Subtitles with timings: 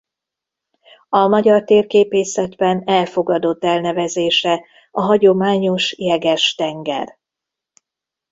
[1.09, 7.19] A magyar térképészetben elfogadott elnevezése a hagyományos Jeges-tenger.